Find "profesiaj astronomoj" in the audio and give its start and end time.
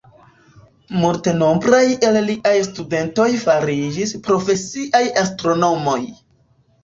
4.29-5.99